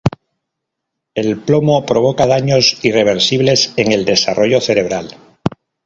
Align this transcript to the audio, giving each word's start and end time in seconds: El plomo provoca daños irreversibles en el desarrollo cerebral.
El 1.13 1.37
plomo 1.41 1.85
provoca 1.85 2.25
daños 2.25 2.83
irreversibles 2.83 3.71
en 3.77 3.91
el 3.91 4.03
desarrollo 4.03 4.59
cerebral. 4.59 5.15